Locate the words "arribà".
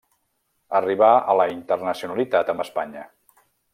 0.79-1.09